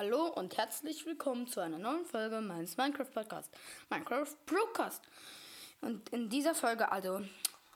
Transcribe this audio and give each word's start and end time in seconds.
Hallo 0.00 0.28
und 0.28 0.56
herzlich 0.56 1.04
willkommen 1.04 1.46
zu 1.46 1.60
einer 1.60 1.76
neuen 1.76 2.06
Folge 2.06 2.40
meines 2.40 2.78
Minecraft 2.78 3.10
Podcasts, 3.12 3.50
Minecraft 3.90 4.34
Broadcast. 4.46 5.02
Und 5.82 6.08
in 6.08 6.30
dieser 6.30 6.54
Folge, 6.54 6.90
also 6.90 7.20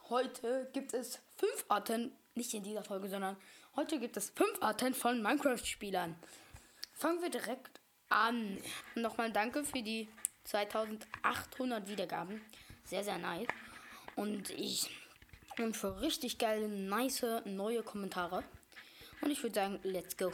heute 0.09 0.67
gibt 0.73 0.95
es 0.95 1.19
fünf 1.37 1.65
Arten, 1.67 2.11
nicht 2.33 2.51
in 2.55 2.63
dieser 2.63 2.83
Folge, 2.83 3.09
sondern 3.09 3.37
heute 3.75 3.99
gibt 3.99 4.17
es 4.17 4.31
fünf 4.31 4.59
Arten 4.59 4.95
von 4.95 5.21
Minecraft-Spielern. 5.21 6.15
Fangen 6.93 7.21
wir 7.21 7.29
direkt 7.29 7.79
an. 8.09 8.57
Nochmal 8.95 9.31
danke 9.31 9.63
für 9.63 9.83
die 9.83 10.09
2800 10.45 11.87
Wiedergaben. 11.87 12.41
Sehr, 12.85 13.03
sehr 13.03 13.19
nice. 13.19 13.45
Und 14.15 14.49
ich 14.49 14.89
und 15.59 15.77
für 15.77 16.01
richtig 16.01 16.39
geile, 16.39 16.69
nice 16.69 17.23
neue 17.45 17.83
Kommentare. 17.83 18.43
Und 19.21 19.29
ich 19.29 19.43
würde 19.43 19.53
sagen, 19.53 19.79
let's 19.83 20.17
go. 20.17 20.33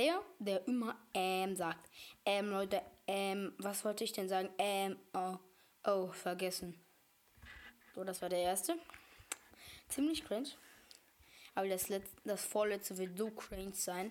Der, 0.00 0.22
der 0.38 0.66
immer 0.66 0.96
ähm 1.12 1.54
sagt. 1.54 1.90
Ähm, 2.24 2.48
Leute, 2.48 2.80
ähm, 3.06 3.52
was 3.58 3.84
wollte 3.84 4.02
ich 4.02 4.14
denn 4.14 4.30
sagen? 4.30 4.48
Ähm, 4.56 4.96
oh, 5.12 5.36
oh, 5.84 6.06
vergessen. 6.12 6.74
So, 7.94 8.02
das 8.02 8.22
war 8.22 8.30
der 8.30 8.38
erste. 8.38 8.78
Ziemlich 9.90 10.24
cringe. 10.24 10.48
Aber 11.54 11.68
das, 11.68 11.90
letzte, 11.90 12.16
das 12.24 12.46
vorletzte 12.46 12.96
wird 12.96 13.18
so 13.18 13.30
cringe 13.30 13.74
sein. 13.74 14.10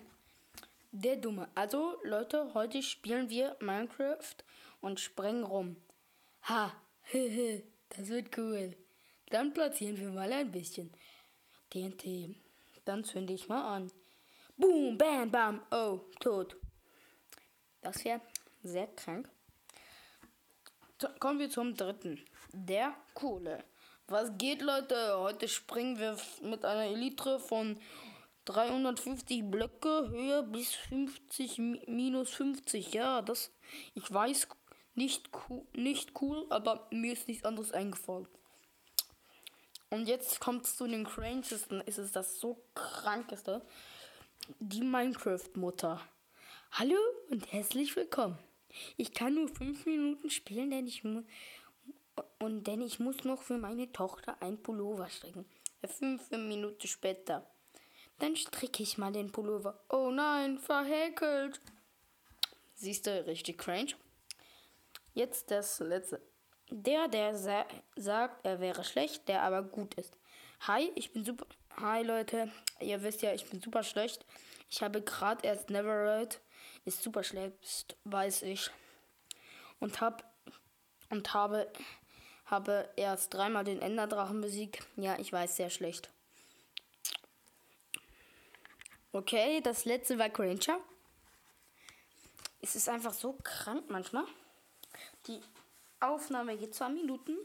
Der 0.92 1.16
Dumme. 1.16 1.48
Also, 1.56 1.98
Leute, 2.04 2.54
heute 2.54 2.84
spielen 2.84 3.28
wir 3.28 3.56
Minecraft 3.58 4.36
und 4.80 5.00
sprengen 5.00 5.42
rum. 5.42 5.76
Ha, 6.44 6.72
das 7.88 8.06
wird 8.06 8.38
cool. 8.38 8.76
Dann 9.30 9.52
platzieren 9.52 9.98
wir 9.98 10.10
mal 10.10 10.32
ein 10.32 10.52
bisschen 10.52 10.92
TNT. 11.70 12.36
Dann 12.84 13.02
zünde 13.02 13.32
ich 13.32 13.48
mal 13.48 13.76
an. 13.76 13.90
Boom, 14.60 14.98
bam, 14.98 15.30
bam. 15.30 15.62
Oh, 15.70 16.00
tot. 16.20 16.54
Das 17.80 18.04
wäre 18.04 18.20
sehr 18.62 18.88
krank. 18.88 19.26
Kommen 21.18 21.38
wir 21.38 21.48
zum 21.48 21.74
dritten. 21.74 22.22
Der 22.52 22.94
Kohle. 23.14 23.64
Was 24.06 24.36
geht, 24.36 24.60
Leute? 24.60 25.16
Heute 25.16 25.48
springen 25.48 25.98
wir 25.98 26.14
mit 26.42 26.66
einer 26.66 26.84
Elytre 26.84 27.40
von 27.40 27.80
350 28.44 29.50
Blöcke 29.50 30.10
Höhe 30.10 30.42
bis 30.42 30.74
50 30.74 31.56
minus 31.86 32.28
50. 32.28 32.92
Ja, 32.92 33.22
das. 33.22 33.54
Ich 33.94 34.12
weiß, 34.12 34.46
nicht, 34.94 35.30
nicht 35.72 36.20
cool, 36.20 36.44
aber 36.50 36.86
mir 36.90 37.14
ist 37.14 37.28
nichts 37.28 37.46
anderes 37.46 37.72
eingefallen. 37.72 38.28
Und 39.88 40.06
jetzt 40.06 40.38
kommt 40.38 40.66
es 40.66 40.76
zu 40.76 40.86
den 40.86 41.04
crangesten, 41.04 41.80
ist 41.80 41.96
es 41.96 42.12
das 42.12 42.38
so 42.38 42.62
krankeste. 42.74 43.62
Die 44.48 44.80
Minecraft-Mutter. 44.82 46.00
Hallo 46.72 46.96
und 47.30 47.52
herzlich 47.52 47.94
willkommen. 47.94 48.38
Ich 48.96 49.12
kann 49.12 49.34
nur 49.34 49.48
fünf 49.48 49.84
Minuten 49.86 50.30
spielen, 50.30 50.70
denn 50.70 50.86
ich 50.86 51.04
muss 51.04 51.24
und 52.38 52.66
denn 52.66 52.80
ich 52.80 53.00
muss 53.00 53.24
noch 53.24 53.42
für 53.42 53.58
meine 53.58 53.92
Tochter 53.92 54.36
ein 54.40 54.62
Pullover 54.62 55.08
stricken. 55.08 55.44
Fünf 55.84 56.30
Minuten 56.30 56.86
später. 56.86 57.46
Dann 58.18 58.36
stricke 58.36 58.82
ich 58.82 58.98
mal 58.98 59.12
den 59.12 59.30
Pullover. 59.30 59.78
Oh 59.90 60.10
nein, 60.10 60.58
verhäkelt. 60.58 61.60
Siehst 62.74 63.06
du, 63.06 63.26
richtig 63.26 63.58
cringe. 63.58 63.92
Jetzt 65.14 65.50
das 65.50 65.80
letzte. 65.80 66.20
Der, 66.70 67.08
der 67.08 67.36
sa 67.36 67.66
sagt, 67.96 68.44
er 68.46 68.60
wäre 68.60 68.84
schlecht, 68.84 69.28
der 69.28 69.42
aber 69.42 69.62
gut 69.62 69.94
ist. 69.94 70.16
Hi, 70.66 70.92
ich 70.94 71.10
bin 71.14 71.24
super. 71.24 71.46
Hi 71.80 72.02
Leute, 72.02 72.52
ihr 72.80 73.02
wisst 73.02 73.22
ja, 73.22 73.32
ich 73.32 73.46
bin 73.46 73.62
super 73.62 73.82
schlecht. 73.82 74.26
Ich 74.68 74.82
habe 74.82 75.00
gerade 75.00 75.46
erst 75.46 75.70
Neverred, 75.70 76.38
ist 76.84 77.02
super 77.02 77.24
schlecht, 77.24 77.96
weiß 78.04 78.42
ich. 78.42 78.70
Und 79.78 80.02
hab 80.02 80.22
und 81.08 81.32
habe 81.32 81.66
habe 82.44 82.90
erst 82.96 83.32
dreimal 83.32 83.64
den 83.64 83.80
Enderdrachen 83.80 84.42
besiegt. 84.42 84.86
Ja, 84.96 85.18
ich 85.18 85.32
weiß, 85.32 85.56
sehr 85.56 85.70
schlecht. 85.70 86.10
Okay, 89.12 89.62
das 89.62 89.86
letzte 89.86 90.18
war 90.18 90.28
Granger. 90.28 90.78
Es 92.60 92.76
ist 92.76 92.90
einfach 92.90 93.14
so 93.14 93.32
krank 93.42 93.84
manchmal. 93.88 94.26
Die 95.26 95.40
Aufnahme 96.00 96.58
geht 96.58 96.74
zwei 96.74 96.90
Minuten. 96.90 97.38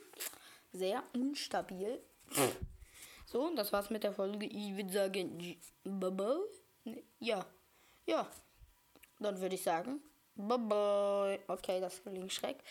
Sehr 0.73 1.01
unstabil. 1.13 2.01
So, 3.35 3.53
das 3.53 3.73
war's 3.73 3.89
mit 3.89 4.01
der 4.05 4.13
Folge. 4.13 4.45
Ich 4.45 4.77
würde 4.77 4.93
sagen, 4.93 5.57
Ja, 7.19 7.45
ja. 8.05 8.25
Dann 9.19 9.41
würde 9.41 9.55
ich 9.55 9.63
sagen, 9.63 9.99
bye 10.35 10.57
bye. 10.57 11.39
Okay, 11.47 11.81
das 11.81 12.01
klingt 12.01 12.31
schreck. 12.31 12.63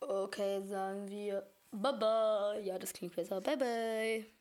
Okay, 0.00 0.62
sagen 0.66 1.06
wir 1.10 1.46
bye 1.72 1.92
bye. 1.92 2.62
Ja, 2.62 2.78
das 2.78 2.94
klingt 2.94 3.14
besser. 3.16 3.42
Bye 3.42 3.58
bye. 3.58 4.37